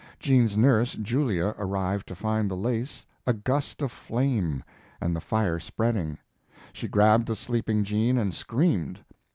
[0.17, 4.63] Jean's nurse, Julia, arrived to find the lace a gust of flame
[4.99, 6.17] and the fire spreading.
[6.73, 9.01] She grabbed the sleeping Jean and screamed.